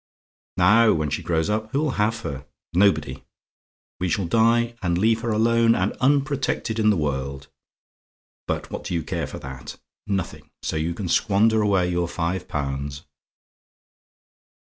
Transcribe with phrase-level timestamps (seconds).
[0.57, 2.47] Now, when she grows up, who'll have her?
[2.73, 3.23] Nobody.
[3.99, 7.49] We shall die, and leave her alone and unprotected in the world.
[8.47, 9.77] But what do you care for that?
[10.07, 13.03] Nothing; so you can squander away five pounds."